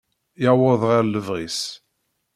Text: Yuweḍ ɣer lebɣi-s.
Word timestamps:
Yuweḍ 0.43 0.81
ɣer 0.89 1.03
lebɣi-s. 1.05 1.61